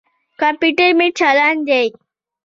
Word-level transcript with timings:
کمپیوټر 0.41 0.89
مې 0.97 1.07
چالاند 1.17 1.61
دي. 1.69 1.85